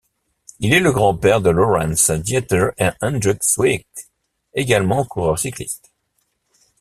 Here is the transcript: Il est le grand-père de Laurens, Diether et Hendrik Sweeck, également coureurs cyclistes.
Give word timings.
Il 0.59 0.73
est 0.73 0.79
le 0.79 0.91
grand-père 0.91 1.41
de 1.41 1.51
Laurens, 1.51 2.09
Diether 2.09 2.69
et 2.79 2.89
Hendrik 3.01 3.43
Sweeck, 3.43 3.85
également 4.55 5.05
coureurs 5.05 5.37
cyclistes. 5.37 5.91